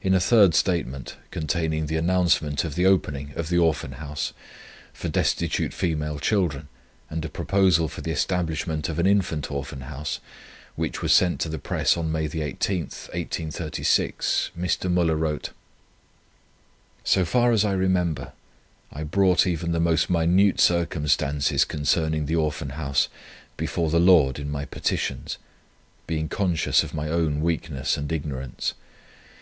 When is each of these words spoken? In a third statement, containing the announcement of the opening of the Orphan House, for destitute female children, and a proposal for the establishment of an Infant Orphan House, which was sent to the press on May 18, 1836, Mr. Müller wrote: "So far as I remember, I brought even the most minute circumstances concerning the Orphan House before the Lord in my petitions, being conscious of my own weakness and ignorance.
In 0.00 0.14
a 0.14 0.20
third 0.20 0.54
statement, 0.54 1.16
containing 1.30 1.86
the 1.86 1.96
announcement 1.96 2.64
of 2.64 2.74
the 2.74 2.84
opening 2.84 3.32
of 3.36 3.48
the 3.48 3.58
Orphan 3.58 3.92
House, 3.92 4.32
for 4.92 5.08
destitute 5.08 5.72
female 5.72 6.18
children, 6.18 6.68
and 7.10 7.24
a 7.24 7.28
proposal 7.30 7.88
for 7.88 8.00
the 8.00 8.10
establishment 8.10 8.88
of 8.88 8.98
an 8.98 9.06
Infant 9.06 9.50
Orphan 9.50 9.82
House, 9.82 10.20
which 10.76 11.00
was 11.00 11.12
sent 11.12 11.40
to 11.40 11.48
the 11.50 11.58
press 11.58 11.96
on 11.96 12.10
May 12.12 12.24
18, 12.24 12.44
1836, 12.84 14.50
Mr. 14.58 14.92
Müller 14.92 15.18
wrote: 15.18 15.50
"So 17.02 17.24
far 17.24 17.52
as 17.52 17.64
I 17.64 17.72
remember, 17.72 18.32
I 18.92 19.04
brought 19.04 19.46
even 19.46 19.72
the 19.72 19.80
most 19.80 20.08
minute 20.10 20.58
circumstances 20.60 21.64
concerning 21.66 22.26
the 22.26 22.36
Orphan 22.36 22.70
House 22.70 23.08
before 23.56 23.88
the 23.90 24.00
Lord 24.00 24.38
in 24.38 24.50
my 24.50 24.64
petitions, 24.66 25.36
being 26.06 26.28
conscious 26.28 26.82
of 26.82 26.94
my 26.94 27.08
own 27.08 27.40
weakness 27.42 27.96
and 27.96 28.10
ignorance. 28.10 28.74